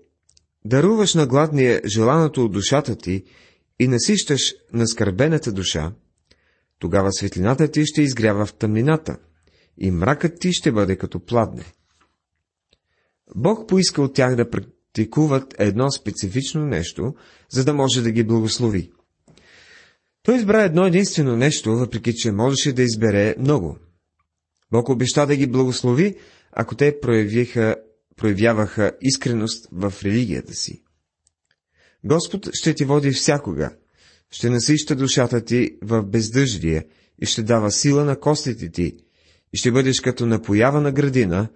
даруваш 0.65 1.15
на 1.15 1.27
гладния 1.27 1.81
желаното 1.87 2.45
от 2.45 2.53
душата 2.53 2.97
ти 2.97 3.25
и 3.81 3.89
насищаш 3.89 4.55
на 4.73 4.87
скърбената 4.87 5.53
душа, 5.53 5.93
тогава 6.79 7.13
светлината 7.13 7.71
ти 7.71 7.87
ще 7.87 8.03
изгрява 8.03 8.47
в 8.47 8.55
тъмнината 8.55 9.19
и 9.79 9.91
мракът 9.91 10.41
ти 10.41 10.53
ще 10.53 10.73
бъде 10.73 10.97
като 10.97 11.25
пладне. 11.25 11.65
Бог 13.35 13.69
поиска 13.69 14.03
от 14.03 14.15
тях 14.15 14.37
да 14.37 14.51
практикуват 14.51 15.55
едно 15.59 15.91
специфично 15.91 16.67
нещо, 16.67 17.15
за 17.51 17.65
да 17.65 17.75
може 17.75 18.03
да 18.03 18.11
ги 18.11 18.25
благослови. 18.25 18.93
Той 20.27 20.37
избра 20.37 20.63
едно 20.63 20.87
единствено 20.87 21.37
нещо, 21.37 21.77
въпреки 21.77 22.15
че 22.15 22.33
можеше 22.33 22.73
да 22.73 22.83
избере 22.83 23.35
много. 23.39 23.79
Бог 24.73 24.89
обеща 24.89 25.27
да 25.27 25.37
ги 25.37 25.47
благослови, 25.47 26.15
ако 26.53 26.75
те 26.75 27.01
проявиха, 27.01 27.77
проявяваха 28.17 28.93
искреност 29.01 29.69
в 29.73 29.95
религията 30.05 30.55
си. 30.55 30.83
Господ 32.05 32.49
ще 32.53 32.75
ти 32.75 32.85
води 32.85 33.11
всякога, 33.11 33.77
ще 34.31 34.51
насища 34.51 34.97
душата 34.97 35.45
ти 35.45 35.71
в 35.83 36.03
бездъждие 36.03 36.87
и 37.23 37.27
ще 37.27 37.43
дава 37.43 37.71
сила 37.71 38.05
на 38.05 38.21
костите 38.21 38.71
ти, 38.71 38.97
и 39.53 39.57
ще 39.57 39.73
бъдеш 39.73 40.01
като 40.01 40.27
напоявана 40.27 40.93
градина 40.93 41.49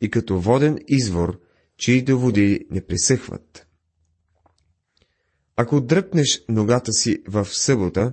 и 0.00 0.10
като 0.10 0.40
воден 0.40 0.78
извор, 0.88 1.40
чието 1.76 2.18
води 2.18 2.66
не 2.70 2.86
пресъхват. 2.86 3.67
Ако 5.60 5.80
дръпнеш 5.80 6.42
ногата 6.48 6.92
си 6.92 7.22
в 7.28 7.48
събота, 7.50 8.12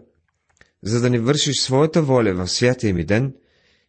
за 0.84 1.02
да 1.02 1.10
не 1.10 1.20
вършиш 1.20 1.60
своята 1.60 2.02
воля 2.02 2.34
в 2.34 2.48
святия 2.48 2.94
ми 2.94 3.06
ден 3.06 3.34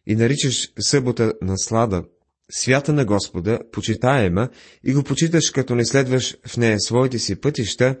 и 0.07 0.15
наричаш 0.15 0.73
събота 0.79 1.33
наслада, 1.41 2.03
свята 2.51 2.93
на 2.93 3.05
Господа, 3.05 3.59
почитаема, 3.71 4.49
и 4.83 4.93
го 4.93 5.03
почиташ, 5.03 5.51
като 5.51 5.75
не 5.75 5.85
следваш 5.85 6.37
в 6.47 6.57
нея 6.57 6.79
своите 6.79 7.19
си 7.19 7.35
пътища 7.35 7.99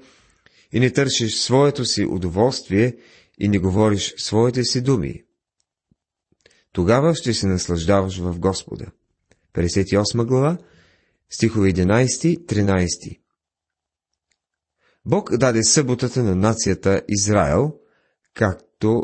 и 0.71 0.79
не 0.79 0.91
търсиш 0.91 1.35
своето 1.35 1.85
си 1.85 2.05
удоволствие 2.05 2.95
и 3.39 3.47
не 3.47 3.59
говориш 3.59 4.13
своите 4.17 4.63
си 4.63 4.81
думи. 4.81 5.23
Тогава 6.71 7.15
ще 7.15 7.33
се 7.33 7.47
наслаждаваш 7.47 8.17
в 8.17 8.39
Господа. 8.39 8.85
58 9.53 10.25
глава, 10.25 10.57
стихове 11.29 11.73
11-13 11.73 13.26
Бог 15.07 15.37
даде 15.37 15.63
съботата 15.63 16.23
на 16.23 16.35
нацията 16.35 17.01
Израел, 17.07 17.73
както 18.33 19.03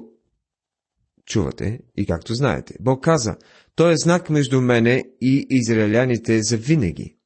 чувате 1.26 1.80
и 1.98 2.06
както 2.06 2.34
знаете. 2.34 2.76
Бог 2.80 3.04
каза, 3.04 3.36
той 3.76 3.94
е 3.94 3.98
знак 3.98 4.30
между 4.30 4.62
мене 4.62 5.04
и 5.22 5.48
израеляните 5.50 6.44
за 6.44 6.58
винаги. 6.58 7.18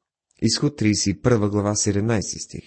Изход 0.41 0.81
31 0.81 1.49
глава 1.49 1.71
17 1.71 2.45
стих. 2.45 2.63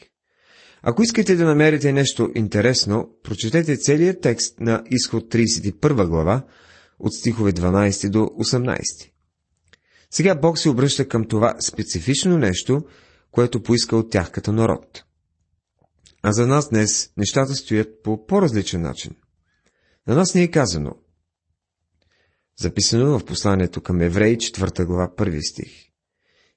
Ако 0.83 1.02
искате 1.02 1.37
да 1.37 1.45
намерите 1.45 1.93
нещо 1.93 2.31
интересно, 2.35 3.11
прочетете 3.23 3.76
целият 3.76 4.21
текст 4.21 4.61
на 4.61 4.83
изход 4.90 5.35
31 5.35 6.09
глава, 6.09 6.47
от 6.99 7.14
стихове 7.14 7.52
12 7.52 8.09
до 8.09 8.19
18. 8.19 8.81
Сега 10.11 10.35
Бог 10.35 10.59
се 10.59 10.69
обръща 10.69 11.09
към 11.09 11.29
това 11.29 11.55
специфично 11.61 12.38
нещо, 12.38 12.83
което 13.31 13.62
поиска 13.62 13.97
от 13.97 14.11
тях 14.11 14.31
като 14.31 14.52
народ. 14.52 15.05
А 16.22 16.32
за 16.32 16.46
нас 16.46 16.70
днес 16.70 17.12
нещата 17.16 17.54
стоят 17.54 18.02
по 18.02 18.26
по-различен 18.26 18.82
начин. 18.82 19.16
На 20.06 20.14
нас 20.14 20.34
не 20.34 20.42
е 20.42 20.50
казано. 20.50 20.96
Записано 22.58 23.18
в 23.18 23.24
посланието 23.24 23.80
към 23.80 24.00
Евреи, 24.00 24.36
4 24.36 24.84
глава, 24.84 25.10
1 25.16 25.50
стих. 25.50 25.90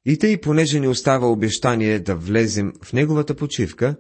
И 0.06 0.18
тъй, 0.18 0.42
понеже 0.42 0.80
ни 0.80 0.88
остава 0.88 1.28
обещание 1.28 2.00
да 2.00 2.16
влезем 2.16 2.74
в 2.84 2.94
неговата 2.94 3.36
почивка, 3.36 3.96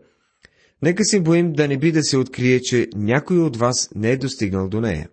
нека 0.81 1.05
се 1.05 1.21
боим 1.21 1.53
да 1.53 1.67
не 1.67 1.77
би 1.77 1.91
да 1.91 2.03
се 2.03 2.17
открие, 2.17 2.61
че 2.61 2.89
някой 2.95 3.39
от 3.39 3.57
вас 3.57 3.89
не 3.95 4.11
е 4.11 4.17
достигнал 4.17 4.69
до 4.69 4.81
нея. 4.81 5.09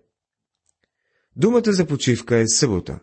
Думата 1.35 1.73
за 1.73 1.85
почивка 1.85 2.37
е 2.37 2.47
събота. 2.47 2.99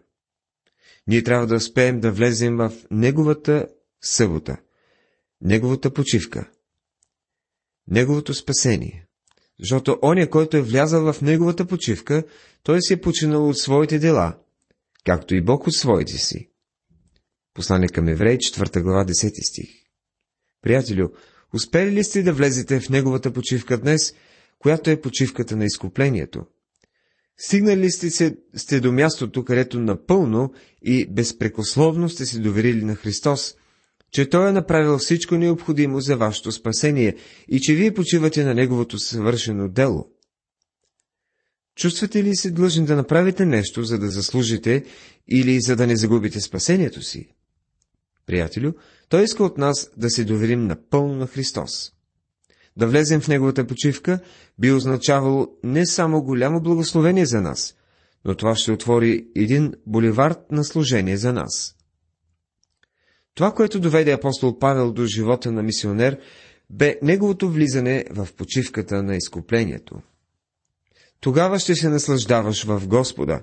Ние 1.07 1.23
трябва 1.23 1.47
да 1.47 1.55
успеем 1.55 2.01
да 2.01 2.13
влезем 2.13 2.57
в 2.57 2.73
неговата 2.91 3.67
събота, 4.03 4.57
неговата 5.41 5.93
почивка, 5.93 6.51
неговото 7.91 8.35
спасение. 8.35 9.07
Защото 9.61 9.99
оня, 10.03 10.31
който 10.31 10.57
е 10.57 10.63
влязал 10.63 11.13
в 11.13 11.21
неговата 11.23 11.67
почивка, 11.67 12.25
той 12.63 12.83
си 12.83 12.93
е 12.93 13.01
починал 13.01 13.49
от 13.49 13.59
своите 13.59 13.99
дела, 13.99 14.37
както 15.05 15.35
и 15.35 15.45
Бог 15.45 15.67
от 15.67 15.75
своите 15.75 16.19
си. 16.19 16.51
Послание 17.55 17.89
към 17.89 18.09
Еврей, 18.09 18.39
4 18.39 18.83
глава, 18.83 19.05
10 19.05 19.49
стих. 19.51 19.69
Приятелю, 20.63 21.09
успели 21.55 21.93
ли 21.93 22.05
сте 22.05 22.23
да 22.23 22.33
влезете 22.33 22.81
в 22.81 22.89
неговата 22.89 23.33
почивка 23.33 23.79
днес, 23.79 24.15
която 24.59 24.91
е 24.91 25.01
почивката 25.01 25.57
на 25.57 25.65
изкуплението? 25.65 26.47
Стигнали 27.37 27.91
сте, 27.91 28.37
сте 28.55 28.81
до 28.81 28.93
мястото, 28.93 29.45
където 29.45 29.81
напълно 29.81 30.53
и 30.83 31.07
безпрекословно 31.07 32.09
сте 32.09 32.27
се 32.27 32.39
доверили 32.39 32.85
на 32.85 32.95
Христос, 32.95 33.55
че 34.11 34.29
Той 34.29 34.49
е 34.49 34.53
направил 34.53 34.99
всичко 34.99 35.35
необходимо 35.35 36.01
за 36.01 36.17
вашето 36.17 36.53
спасение 36.53 37.17
и 37.49 37.61
че 37.61 37.75
вие 37.75 37.95
почивате 37.95 38.45
на 38.45 38.55
Неговото 38.55 38.99
съвършено 38.99 39.69
дело. 39.69 40.09
Чувствате 41.77 42.25
ли 42.25 42.37
се 42.37 42.51
длъжни 42.51 42.87
да 42.87 42.97
направите 42.97 43.47
нещо, 43.47 43.83
за 43.83 43.99
да 43.99 44.11
заслужите 44.11 44.85
или 45.29 45.61
за 45.61 45.77
да 45.77 45.87
не 45.87 45.97
загубите 45.97 46.41
спасението 46.41 47.03
си? 47.03 47.29
Приятелю, 48.27 48.73
Той 49.09 49.25
иска 49.25 49.45
от 49.45 49.59
нас 49.59 49.91
да 49.97 50.11
се 50.11 50.25
доверим 50.25 50.67
напълно 50.67 51.15
на 51.15 51.27
Христос. 51.27 51.93
Да 52.77 52.87
влезем 52.87 53.21
в 53.21 53.29
Неговата 53.29 53.67
почивка 53.67 54.21
би 54.59 54.73
означавало 54.73 55.49
не 55.65 55.87
само 55.87 56.23
голямо 56.23 56.61
благословение 56.61 57.27
за 57.27 57.41
нас, 57.41 57.75
но 58.25 58.35
това 58.35 58.57
ще 58.57 58.73
отвори 58.73 59.27
един 59.37 59.75
боливард 59.87 60.39
на 60.51 60.65
служение 60.65 61.17
за 61.17 61.33
нас. 61.33 61.78
Това, 63.39 63.55
което 63.55 63.81
доведе 63.81 64.13
апостол 64.13 64.59
Павел 64.59 64.93
до 64.93 65.07
живота 65.07 65.53
на 65.53 65.63
мисионер, 65.63 66.19
бе 66.71 66.99
неговото 67.03 67.51
влизане 67.51 68.05
в 68.11 68.29
почивката 68.37 69.03
на 69.03 69.17
изкуплението. 69.17 69.95
Тогава 71.21 71.59
ще 71.59 71.75
се 71.75 71.89
наслаждаваш 71.89 72.65
в 72.65 72.83
Господа, 72.87 73.43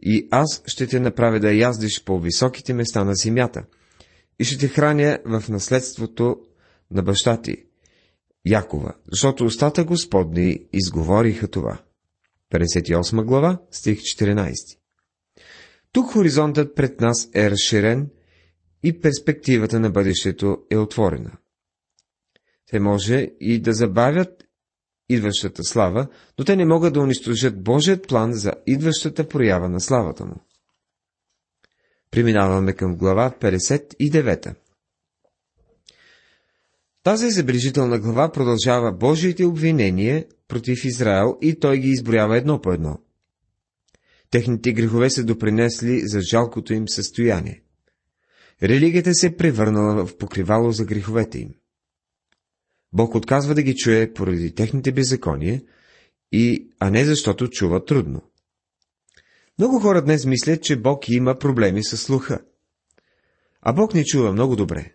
и 0.00 0.28
аз 0.30 0.62
ще 0.66 0.86
те 0.86 1.00
направя 1.00 1.40
да 1.40 1.52
яздиш 1.52 2.04
по 2.04 2.20
високите 2.20 2.74
места 2.74 3.04
на 3.04 3.14
земята, 3.14 3.64
и 4.38 4.44
ще 4.44 4.58
те 4.58 4.68
храня 4.68 5.18
в 5.24 5.44
наследството 5.48 6.36
на 6.90 7.02
баща 7.02 7.40
ти, 7.42 7.56
Якова, 8.46 8.94
защото 9.12 9.44
устата 9.44 9.84
Господни 9.84 10.58
изговориха 10.72 11.48
това. 11.48 11.78
58 12.54 13.24
глава, 13.24 13.58
стих 13.70 13.98
14. 13.98 14.52
Тук 15.92 16.12
хоризонтът 16.12 16.74
пред 16.76 17.00
нас 17.00 17.28
е 17.34 17.50
разширен 17.50 18.10
и 18.84 19.00
перспективата 19.00 19.80
на 19.80 19.90
бъдещето 19.90 20.58
е 20.70 20.76
отворена. 20.76 21.32
Те 22.70 22.80
може 22.80 23.30
и 23.40 23.60
да 23.60 23.72
забавят 23.72 24.44
идващата 25.08 25.64
слава, 25.64 26.06
но 26.38 26.44
те 26.44 26.56
не 26.56 26.64
могат 26.64 26.94
да 26.94 27.00
унищожат 27.00 27.62
Божият 27.62 28.08
план 28.08 28.32
за 28.32 28.52
идващата 28.66 29.28
проява 29.28 29.68
на 29.68 29.80
славата 29.80 30.24
му. 30.24 30.34
Преминаваме 32.10 32.72
към 32.72 32.96
глава 32.96 33.34
59. 33.40 34.54
Тази 37.02 37.30
забележителна 37.30 37.98
глава 37.98 38.32
продължава 38.32 38.92
Божиите 38.92 39.44
обвинения 39.44 40.26
против 40.48 40.84
Израел 40.84 41.38
и 41.42 41.60
той 41.60 41.78
ги 41.78 41.88
изброява 41.88 42.36
едно 42.36 42.60
по 42.60 42.72
едно. 42.72 42.98
Техните 44.30 44.72
грехове 44.72 45.10
са 45.10 45.24
допринесли 45.24 46.00
за 46.04 46.20
жалкото 46.20 46.74
им 46.74 46.88
състояние. 46.88 47.63
Религията 48.64 49.14
се 49.14 49.26
е 49.26 49.36
превърнала 49.36 50.06
в 50.06 50.18
покривало 50.18 50.72
за 50.72 50.84
греховете 50.84 51.38
им. 51.38 51.54
Бог 52.92 53.14
отказва 53.14 53.54
да 53.54 53.62
ги 53.62 53.76
чуе 53.76 54.12
поради 54.12 54.54
техните 54.54 54.92
беззакония, 54.92 55.62
и, 56.32 56.68
а 56.78 56.90
не 56.90 57.04
защото 57.04 57.48
чува 57.48 57.84
трудно. 57.84 58.22
Много 59.58 59.80
хора 59.80 60.04
днес 60.04 60.24
мислят, 60.24 60.62
че 60.62 60.80
Бог 60.80 61.08
има 61.08 61.38
проблеми 61.38 61.84
с 61.84 61.96
слуха. 61.96 62.40
А 63.62 63.72
Бог 63.72 63.94
не 63.94 64.04
чува 64.04 64.32
много 64.32 64.56
добре. 64.56 64.94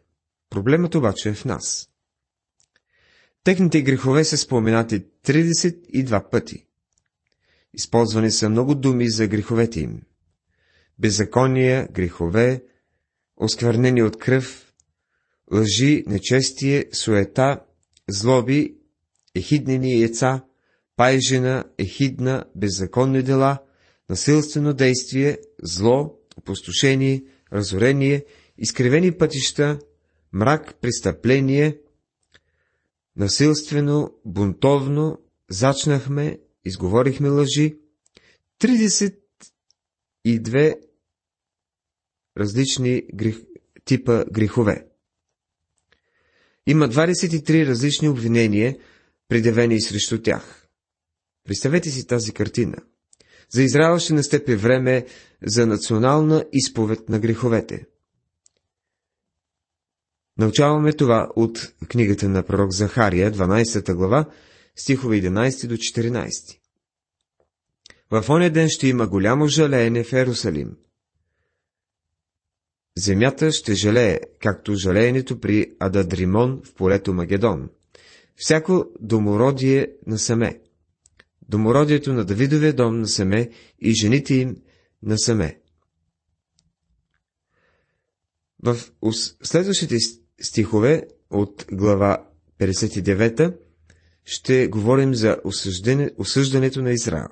Проблемът 0.49 0.95
обаче 0.95 1.29
е 1.29 1.33
в 1.33 1.45
нас. 1.45 1.89
Техните 3.43 3.81
грехове 3.81 4.23
са 4.23 4.38
споменати 4.38 5.05
32 5.25 6.29
пъти. 6.29 6.65
Използвани 7.73 8.31
са 8.31 8.49
много 8.49 8.75
думи 8.75 9.09
за 9.09 9.27
греховете 9.27 9.79
им. 9.79 10.01
Беззакония, 10.99 11.88
грехове, 11.91 12.63
осквернени 13.39 14.03
от 14.03 14.19
кръв, 14.19 14.74
лъжи, 15.53 16.03
нечестие, 16.08 16.86
суета, 16.93 17.60
злоби, 18.10 18.75
ехиднени 19.36 20.01
яйца, 20.01 20.41
пайжена, 20.96 21.63
ехидна, 21.77 22.46
беззаконни 22.55 23.24
дела, 23.24 23.58
насилствено 24.10 24.74
действие, 24.74 25.38
зло, 25.63 26.15
опустошение, 26.38 27.24
разорение, 27.53 28.25
изкривени 28.58 29.12
пътища, 29.12 29.79
мрак, 30.34 30.75
престъпление, 30.81 31.77
насилствено, 33.15 34.13
бунтовно, 34.25 35.19
зачнахме, 35.50 36.39
изговорихме 36.65 37.29
лъжи, 37.29 37.79
32 38.60 40.88
различни 42.39 43.03
грех, 43.13 43.38
типа 43.86 44.25
грехове. 44.31 44.86
Има 46.67 46.89
23 46.89 47.67
различни 47.67 48.10
обвинения, 48.10 48.77
предявени 49.27 49.81
срещу 49.81 50.22
тях. 50.22 50.67
Представете 51.48 51.89
си 51.89 52.08
тази 52.08 52.31
картина. 52.31 52.77
За 53.50 53.63
Израел 53.63 54.00
ще 54.00 54.13
настъпи 54.13 54.55
време 54.55 55.05
за 55.46 55.67
национална 55.67 56.46
изповед 56.53 57.10
на 57.10 57.19
греховете. 57.19 57.86
Научаваме 60.38 60.93
това 60.93 61.29
от 61.36 61.74
книгата 61.88 62.29
на 62.29 62.43
пророк 62.43 62.72
Захария, 62.72 63.31
12 63.31 63.93
глава, 63.93 64.25
стихове 64.75 65.22
11 65.22 65.67
до 65.67 65.75
14. 65.75 66.58
В 68.12 68.29
оня 68.29 68.50
ден 68.50 68.69
ще 68.69 68.88
има 68.88 69.08
голямо 69.08 69.48
жалеене 69.48 70.03
в 70.03 70.13
Ерусалим. 70.13 70.77
Земята 73.00 73.51
ще 73.51 73.74
жалее, 73.74 74.20
както 74.39 74.75
жалеенето 74.75 75.39
при 75.39 75.75
Ададримон 75.79 76.62
в 76.65 76.74
полето 76.74 77.13
Магедон. 77.13 77.70
Всяко 78.36 78.86
домородие 79.01 79.91
на 80.08 80.20
Саме. 80.20 80.60
Домородието 81.50 82.13
на 82.13 82.25
Давидовия 82.25 82.74
дом 82.74 83.00
на 83.00 83.08
Саме 83.08 83.50
и 83.79 83.91
жените 83.91 84.36
им 84.36 84.56
на 85.03 85.18
Саме. 85.18 85.60
В 88.63 88.77
следващите 89.44 89.98
стихове 90.41 91.08
от 91.29 91.65
глава 91.72 92.25
59 92.60 93.58
ще 94.25 94.68
говорим 94.68 95.15
за 95.15 95.38
осъждането 96.18 96.82
на 96.82 96.91
Израел. 96.91 97.29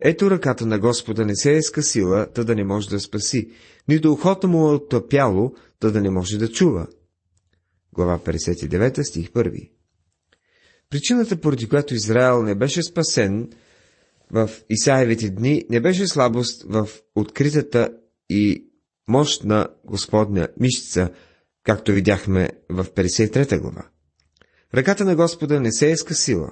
Ето 0.00 0.30
ръката 0.30 0.66
на 0.66 0.78
Господа 0.78 1.26
не 1.26 1.36
се 1.36 1.56
е 1.56 1.62
скъсила, 1.62 2.26
та 2.34 2.44
да 2.44 2.54
не 2.54 2.64
може 2.64 2.88
да 2.88 3.00
спаси, 3.00 3.50
нито 3.88 4.12
ухото 4.12 4.48
му 4.48 4.68
е 4.68 4.74
оттъпяло, 4.74 5.54
та 5.78 5.90
да 5.90 6.00
не 6.00 6.10
може 6.10 6.38
да 6.38 6.48
чува. 6.48 6.86
Глава 7.94 8.18
59, 8.18 9.02
стих 9.02 9.30
1 9.30 9.70
Причината, 10.90 11.40
поради 11.40 11.68
която 11.68 11.94
Израел 11.94 12.42
не 12.42 12.54
беше 12.54 12.82
спасен 12.82 13.50
в 14.30 14.50
Исаевите 14.70 15.30
дни, 15.30 15.64
не 15.70 15.80
беше 15.80 16.06
слабост 16.06 16.62
в 16.68 16.88
откритата 17.14 17.92
и 18.28 18.70
мощна 19.08 19.68
Господня 19.84 20.48
мишца, 20.60 21.10
както 21.64 21.92
видяхме 21.92 22.50
в 22.68 22.84
53 22.84 23.60
глава. 23.60 23.88
Ръката 24.74 25.04
на 25.04 25.16
Господа 25.16 25.60
не 25.60 25.72
се 25.72 25.90
е 25.90 25.96
скъсила. 25.96 26.50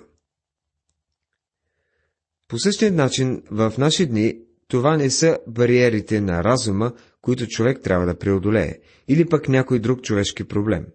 По 2.49 2.59
същия 2.59 2.93
начин, 2.93 3.43
в 3.51 3.73
наши 3.79 4.07
дни, 4.07 4.39
това 4.69 4.97
не 4.97 5.11
са 5.11 5.39
бариерите 5.47 6.21
на 6.21 6.45
разума, 6.45 6.93
които 7.23 7.47
човек 7.47 7.81
трябва 7.83 8.07
да 8.07 8.19
преодолее, 8.19 8.79
или 9.09 9.29
пък 9.29 9.49
някой 9.49 9.79
друг 9.79 10.03
човешки 10.03 10.45
проблем. 10.45 10.87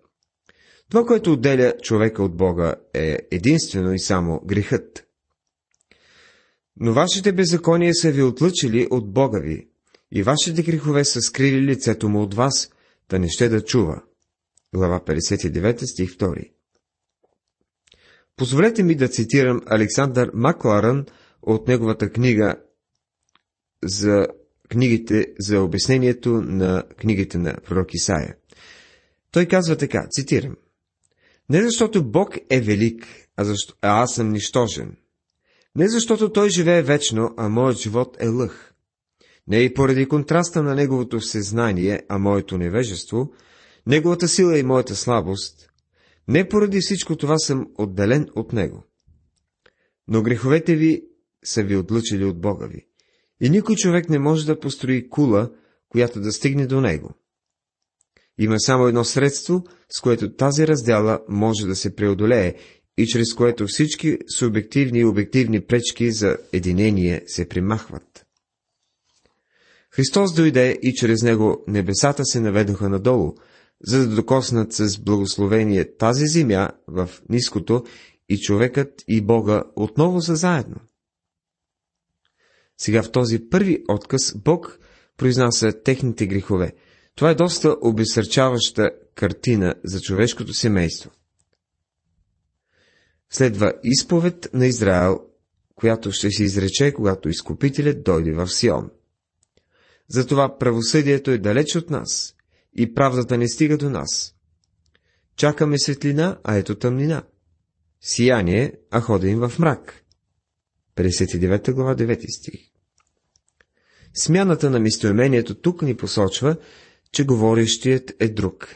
Това, 0.90 1.06
което 1.06 1.34
отделя 1.34 1.74
човека 1.82 2.24
от 2.24 2.38
Бога, 2.38 2.76
е 2.94 3.18
единствено 3.32 3.94
и 3.94 4.00
само 4.00 4.42
грехът. 4.46 5.08
Но 6.80 6.94
вашите 6.94 7.32
беззакония 7.32 7.96
са 7.96 8.12
ви 8.12 8.24
отлъчили 8.24 8.88
от 8.92 9.14
Бога 9.14 9.40
ви, 9.40 9.68
и 10.12 10.24
вашите 10.24 10.64
грехове 10.64 11.06
са 11.06 11.22
скрили 11.22 11.62
лицето 11.62 12.10
му 12.10 12.22
от 12.22 12.34
вас, 12.34 12.70
да 13.10 13.20
не 13.20 13.30
ще 13.30 13.50
да 13.50 13.66
чува. 13.66 14.04
Глава 14.76 15.00
59, 15.00 15.86
стих 15.86 16.12
2 16.12 16.52
Позволете 18.36 18.84
ми 18.84 18.96
да 18.96 19.08
цитирам 19.08 19.62
Александър 19.66 20.32
Макларън 20.34 21.06
от 21.46 21.68
неговата 21.68 22.10
книга 22.10 22.56
за 23.84 24.28
книгите 24.70 25.28
за 25.40 25.62
обяснението 25.62 26.30
на 26.30 26.84
книгите 26.98 27.38
на 27.38 27.56
пророк 27.66 27.94
Исаия. 27.94 28.36
Той 29.32 29.46
казва 29.46 29.76
така, 29.76 30.08
цитирам. 30.12 30.56
Не 31.50 31.64
защото 31.64 32.10
Бог 32.10 32.38
е 32.50 32.62
велик, 32.62 33.06
а, 33.38 33.44
защо, 33.44 33.74
а 33.82 34.02
аз 34.02 34.16
съм 34.16 34.30
нищожен. 34.30 34.98
Не 35.76 35.90
защото 35.90 36.32
Той 36.32 36.50
живее 36.50 36.82
вечно, 36.82 37.34
а 37.38 37.50
моят 37.50 37.78
живот 37.78 38.18
е 38.20 38.28
лъх. 38.28 38.74
Не 39.48 39.58
и 39.58 39.74
поради 39.74 40.08
контраста 40.08 40.64
на 40.64 40.76
Неговото 40.76 41.20
всезнание, 41.20 42.02
а 42.10 42.18
моето 42.18 42.58
невежество, 42.58 43.32
Неговата 43.88 44.28
сила 44.28 44.58
и 44.58 44.64
моята 44.64 44.96
слабост, 44.96 45.70
не 46.28 46.50
поради 46.50 46.80
всичко 46.82 47.16
това 47.16 47.38
съм 47.38 47.68
отделен 47.78 48.28
от 48.36 48.54
Него. 48.54 48.84
Но 50.08 50.22
греховете 50.22 50.76
ви 50.76 51.04
са 51.44 51.64
ви 51.64 51.76
отлъчили 51.76 52.26
от 52.26 52.42
Бога 52.42 52.68
ви. 52.68 52.88
И 53.42 53.50
никой 53.50 53.76
човек 53.76 54.10
не 54.10 54.20
може 54.20 54.46
да 54.46 54.60
построи 54.60 55.10
кула, 55.10 55.52
която 55.90 56.22
да 56.22 56.32
стигне 56.32 56.68
до 56.68 56.82
него. 56.82 57.14
Има 58.38 58.60
само 58.60 58.88
едно 58.88 59.04
средство, 59.04 59.64
с 59.90 60.02
което 60.02 60.36
тази 60.36 60.68
раздяла 60.68 61.20
може 61.30 61.68
да 61.68 61.76
се 61.76 61.96
преодолее 61.96 62.56
и 62.98 63.08
чрез 63.08 63.34
което 63.34 63.68
всички 63.68 64.18
субективни 64.38 65.00
и 65.00 65.06
обективни 65.06 65.62
пречки 65.62 66.12
за 66.12 66.38
единение 66.54 67.24
се 67.28 67.50
примахват. 67.50 68.26
Христос 69.92 70.34
дойде 70.34 70.80
и 70.82 70.94
чрез 70.94 71.22
него 71.22 71.64
небесата 71.68 72.26
се 72.26 72.40
наведоха 72.40 72.90
надолу, 72.90 73.34
за 73.86 74.08
да 74.08 74.16
докоснат 74.16 74.74
с 74.74 75.00
благословение 75.00 75.98
тази 75.98 76.28
земя 76.28 76.70
в 76.88 77.10
ниското 77.30 77.84
и 78.30 78.38
човекът 78.38 79.04
и 79.08 79.22
Бога 79.22 79.64
отново 79.76 80.22
са 80.22 80.36
заедно. 80.36 80.76
Сега 82.84 83.04
в 83.04 83.12
този 83.12 83.50
първи 83.50 83.84
отказ 83.90 84.34
Бог 84.38 84.80
произнася 85.18 85.84
техните 85.84 86.28
грехове. 86.28 86.74
Това 87.16 87.30
е 87.30 87.36
доста 87.36 87.76
обесърчаваща 87.82 88.92
картина 89.16 89.76
за 89.84 90.02
човешкото 90.02 90.54
семейство. 90.54 91.12
Следва 93.30 93.74
изповед 93.84 94.50
на 94.54 94.68
Израел, 94.68 95.20
която 95.76 96.12
ще 96.12 96.32
се 96.32 96.44
изрече, 96.44 96.94
когато 96.94 97.30
изкупителят 97.30 98.04
дойде 98.04 98.32
в 98.32 98.48
Сион. 98.48 98.92
Затова 100.08 100.58
правосъдието 100.58 101.32
е 101.32 101.38
далеч 101.38 101.76
от 101.76 101.90
нас 101.90 102.36
и 102.76 102.94
правдата 102.94 103.38
не 103.38 103.48
стига 103.48 103.78
до 103.78 103.90
нас. 103.90 104.36
Чакаме 105.36 105.80
светлина, 105.80 106.40
а 106.44 106.56
ето 106.56 106.76
тъмнина. 106.76 107.24
Сияние, 108.02 108.74
а 108.92 109.02
ходим 109.02 109.40
в 109.40 109.60
мрак. 109.60 110.04
59 110.96 111.72
глава 111.72 111.96
9 111.96 112.38
стих 112.38 112.73
Смяната 114.14 114.70
на 114.70 114.80
местоимението 114.80 115.56
тук 115.56 115.82
ни 115.82 115.98
посочва, 115.98 116.58
че 117.12 117.26
говорещият 117.26 118.12
е 118.20 118.30
друг. 118.30 118.76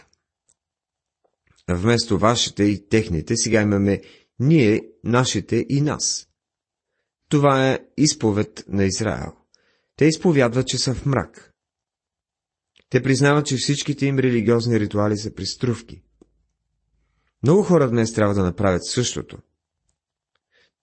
Вместо 1.69 2.17
вашите 2.17 2.63
и 2.63 2.87
техните, 2.89 3.37
сега 3.37 3.61
имаме 3.61 4.01
ние, 4.39 4.81
нашите 5.03 5.65
и 5.69 5.81
нас. 5.81 6.27
Това 7.29 7.71
е 7.71 7.79
изповед 7.97 8.65
на 8.67 8.85
Израел. 8.85 9.33
Те 9.95 10.05
изповядват, 10.05 10.67
че 10.67 10.77
са 10.77 10.93
в 10.93 11.05
мрак. 11.05 11.53
Те 12.89 13.03
признават, 13.03 13.45
че 13.45 13.57
всичките 13.57 14.05
им 14.05 14.19
религиозни 14.19 14.79
ритуали 14.79 15.17
са 15.17 15.33
приструвки. 15.33 16.01
Много 17.43 17.63
хора 17.63 17.89
днес 17.89 18.13
трябва 18.13 18.33
да 18.33 18.43
направят 18.43 18.85
същото. 18.85 19.37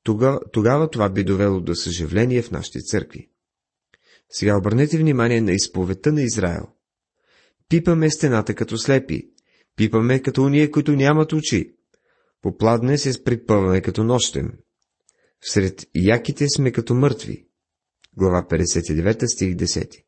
Тогава, 0.02 0.40
тогава 0.52 0.90
това 0.90 1.08
би 1.08 1.24
довело 1.24 1.60
до 1.60 1.74
съживление 1.74 2.42
в 2.42 2.50
нашите 2.50 2.80
църкви. 2.80 3.30
Сега 4.30 4.56
обърнете 4.56 4.98
внимание 4.98 5.40
на 5.40 5.52
изповедта 5.52 6.12
на 6.12 6.22
Израел. 6.22 6.66
Пипаме 7.68 8.10
стената 8.10 8.54
като 8.54 8.78
слепи, 8.78 9.30
пипаме 9.76 10.22
като 10.22 10.42
уния, 10.42 10.70
които 10.70 10.92
нямат 10.92 11.32
очи. 11.32 11.74
Попладне 12.42 12.98
се 12.98 13.24
припъваме 13.24 13.80
като 13.80 14.04
нощем. 14.04 14.52
Всред 15.40 15.86
яките 15.94 16.48
сме 16.48 16.72
като 16.72 16.94
мъртви. 16.94 17.48
Глава 18.16 18.46
59, 18.50 19.26
стих 19.26 19.54
10. 19.54 20.04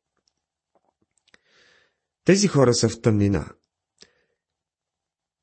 Тези 2.25 2.49
хора 2.49 2.75
са 2.75 2.89
в 2.89 3.01
тъмнина. 3.01 3.53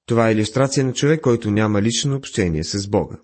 Това 0.06 0.30
е 0.30 0.34
иллюстрация 0.34 0.86
на 0.86 0.94
човек, 0.94 1.22
който 1.22 1.52
няма 1.52 1.82
лично 1.82 2.16
общение 2.16 2.64
с 2.64 2.88
Бога. 2.88 3.20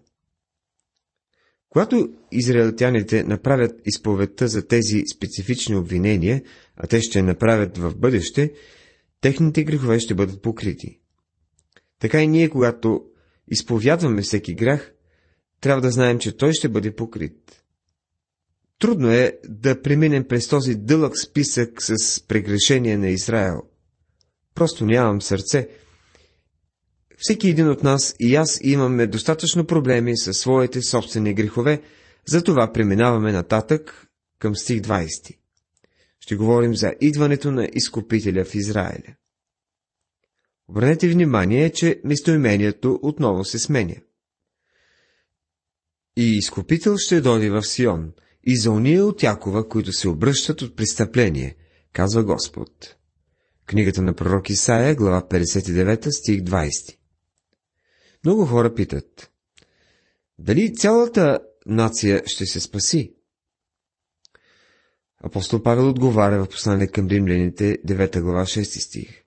Когато 1.69 2.09
израелтяните 2.31 3.23
направят 3.23 3.81
изповедта 3.85 4.47
за 4.47 4.67
тези 4.67 5.03
специфични 5.15 5.75
обвинения, 5.75 6.43
а 6.75 6.87
те 6.87 7.01
ще 7.01 7.21
направят 7.21 7.77
в 7.77 7.95
бъдеще, 7.95 8.53
техните 9.21 9.63
грехове 9.63 9.99
ще 9.99 10.15
бъдат 10.15 10.41
покрити. 10.41 10.99
така 11.99 12.21
и 12.21 12.27
ние, 12.27 12.49
когато 12.49 13.05
изповядваме 13.47 14.21
всеки 14.21 14.53
грях, 14.53 14.93
трябва 15.61 15.81
да 15.81 15.91
знаем, 15.91 16.19
че 16.19 16.37
той 16.37 16.53
ще 16.53 16.69
бъде 16.69 16.95
покрит. 16.95 17.63
Трудно 18.79 19.11
е 19.11 19.39
да 19.49 19.81
преминем 19.81 20.27
през 20.27 20.47
този 20.47 20.75
дълъг 20.75 21.17
списък 21.17 21.81
с 21.81 22.21
прегрешение 22.27 22.97
на 22.97 23.09
Израел. 23.09 23.61
Просто 24.55 24.85
нямам 24.85 25.21
сърце. 25.21 25.69
Всеки 27.21 27.49
един 27.49 27.69
от 27.69 27.83
нас 27.83 28.15
и 28.19 28.35
аз 28.35 28.59
имаме 28.63 29.07
достатъчно 29.07 29.65
проблеми 29.65 30.17
със 30.17 30.37
своите 30.37 30.81
собствени 30.81 31.33
грехове, 31.33 31.81
затова 32.25 32.71
преминаваме 32.73 33.31
нататък 33.31 34.07
към 34.39 34.55
стих 34.55 34.81
20. 34.81 35.37
Ще 36.19 36.35
говорим 36.35 36.75
за 36.75 36.93
идването 37.01 37.51
на 37.51 37.69
изкупителя 37.73 38.45
в 38.45 38.55
Израиля. 38.55 39.15
Обърнете 40.67 41.09
внимание, 41.09 41.69
че 41.69 42.01
местоимението 42.03 42.99
отново 43.01 43.45
се 43.45 43.59
сменя. 43.59 43.95
И 46.17 46.37
изкупител 46.37 46.97
ще 46.97 47.21
дойде 47.21 47.49
в 47.49 47.63
Сион, 47.63 48.11
и 48.43 48.57
за 48.57 48.71
уния 48.71 49.05
от 49.05 49.23
Якова, 49.23 49.69
които 49.69 49.91
се 49.91 50.09
обръщат 50.09 50.61
от 50.61 50.75
престъпление, 50.75 51.55
казва 51.93 52.23
Господ. 52.23 52.95
Книгата 53.65 54.01
на 54.01 54.13
пророк 54.13 54.49
Исаия, 54.49 54.95
глава 54.95 55.27
59, 55.29 56.09
стих 56.09 56.41
20. 56.41 56.98
Много 58.25 58.45
хора 58.45 58.73
питат, 58.73 59.31
дали 60.39 60.73
цялата 60.75 61.39
нация 61.65 62.23
ще 62.25 62.45
се 62.45 62.59
спаси? 62.59 63.13
Апостол 65.23 65.63
Павел 65.63 65.89
отговаря 65.89 66.43
в 66.45 66.49
послание 66.49 66.87
към 66.87 67.07
римляните, 67.07 67.77
9 67.87 68.21
глава 68.21 68.41
6 68.45 68.63
стих. 68.79 69.23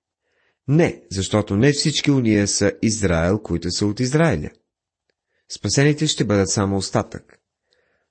Не, 0.68 1.02
защото 1.10 1.56
не 1.56 1.72
всички 1.72 2.10
уния 2.10 2.48
са 2.48 2.72
Израел, 2.82 3.38
които 3.42 3.70
са 3.70 3.86
от 3.86 4.00
Израиля. 4.00 4.50
Спасените 5.54 6.06
ще 6.06 6.24
бъдат 6.24 6.50
само 6.50 6.76
остатък. 6.76 7.38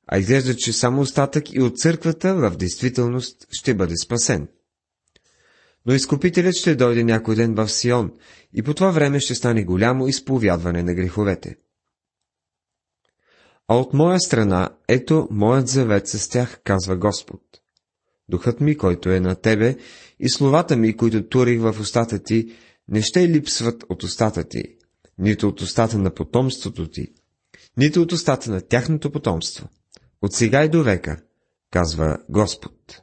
А 0.07 0.17
изглежда, 0.19 0.55
че 0.55 0.73
само 0.73 1.01
остатък 1.01 1.53
и 1.53 1.61
от 1.61 1.77
църквата 1.77 2.35
в 2.35 2.57
действителност 2.57 3.47
ще 3.51 3.73
бъде 3.73 3.97
спасен. 3.97 4.47
Но 5.85 5.93
изкупителят 5.93 6.55
ще 6.55 6.75
дойде 6.75 7.03
някой 7.03 7.35
ден 7.35 7.55
в 7.55 7.69
Сион 7.69 8.11
и 8.53 8.63
по 8.63 8.73
това 8.73 8.91
време 8.91 9.19
ще 9.19 9.35
стане 9.35 9.63
голямо 9.63 10.07
изповядване 10.07 10.83
на 10.83 10.93
греховете. 10.93 11.55
А 13.67 13.75
от 13.75 13.93
моя 13.93 14.19
страна, 14.19 14.69
ето 14.87 15.27
моят 15.31 15.67
завет 15.67 16.07
с 16.07 16.29
тях, 16.29 16.61
казва 16.63 16.97
Господ. 16.97 17.41
Духът 18.29 18.61
ми, 18.61 18.77
който 18.77 19.09
е 19.09 19.19
на 19.19 19.35
тебе, 19.35 19.77
и 20.19 20.29
словата 20.29 20.77
ми, 20.77 20.97
които 20.97 21.27
турих 21.27 21.61
в 21.61 21.75
устата 21.79 22.23
ти, 22.23 22.55
не 22.87 23.01
ще 23.01 23.29
липсват 23.29 23.83
от 23.89 24.03
устата 24.03 24.43
ти, 24.43 24.63
нито 25.17 25.47
от 25.47 25.61
устата 25.61 25.97
на 25.97 26.13
потомството 26.13 26.89
ти, 26.89 27.13
нито 27.77 28.01
от 28.01 28.11
устата 28.11 28.51
на 28.51 28.61
тяхното 28.61 29.11
потомство. 29.11 29.69
От 30.21 30.33
сега 30.33 30.63
и 30.63 30.69
до 30.69 30.83
века, 30.83 31.21
казва 31.71 32.17
Господ. 32.29 33.01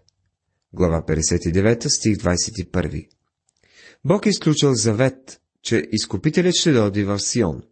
Глава 0.72 1.02
59, 1.02 1.88
стих 1.88 2.16
21. 2.16 3.08
Бог 4.04 4.26
е 4.26 4.28
изключил 4.28 4.74
завет, 4.74 5.40
че 5.62 5.82
изкупителят 5.92 6.54
ще 6.54 6.72
дойде 6.72 7.04
в 7.04 7.18
Сион. 7.18 7.62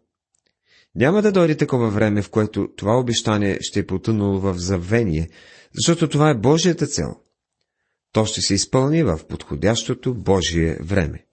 Няма 0.95 1.21
да 1.21 1.31
дойде 1.31 1.57
такова 1.57 1.89
време, 1.89 2.21
в 2.21 2.29
което 2.29 2.67
това 2.77 2.99
обещание 2.99 3.57
ще 3.61 3.79
е 3.79 3.85
потънало 3.85 4.39
в 4.39 4.55
забвение, 4.57 5.29
защото 5.73 6.09
това 6.09 6.29
е 6.29 6.37
Божията 6.37 6.87
цел. 6.87 7.15
То 8.11 8.25
ще 8.25 8.41
се 8.41 8.53
изпълни 8.53 9.03
в 9.03 9.19
подходящото 9.29 10.13
Божие 10.13 10.77
време. 10.81 11.25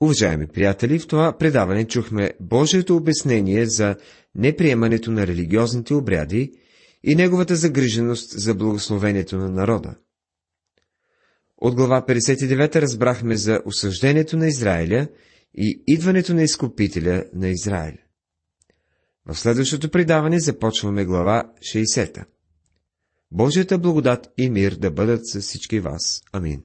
Уважаеми 0.00 0.46
приятели, 0.46 0.98
в 0.98 1.06
това 1.06 1.38
предаване 1.38 1.86
чухме 1.86 2.30
Божието 2.40 2.96
обяснение 2.96 3.66
за 3.66 3.96
неприемането 4.34 5.10
на 5.10 5.26
религиозните 5.26 5.94
обряди 5.94 6.52
и 7.04 7.14
неговата 7.14 7.56
загриженост 7.56 8.40
за 8.40 8.54
благословението 8.54 9.36
на 9.36 9.48
народа. 9.48 9.94
От 11.60 11.74
глава 11.74 12.04
59 12.08 12.76
разбрахме 12.76 13.36
за 13.36 13.60
осъждението 13.64 14.36
на 14.36 14.46
Израиля 14.46 15.08
и 15.54 15.82
идването 15.86 16.34
на 16.34 16.42
изкупителя 16.42 17.24
на 17.34 17.48
Израиля. 17.48 17.98
В 19.26 19.34
следващото 19.38 19.90
предаване 19.90 20.40
започваме 20.40 21.04
глава 21.04 21.52
60. 21.60 22.24
Божията 23.30 23.78
благодат 23.78 24.28
и 24.38 24.50
мир 24.50 24.72
да 24.74 24.90
бъдат 24.90 25.26
с 25.26 25.40
всички 25.40 25.80
вас. 25.80 26.22
Амин. 26.32 26.62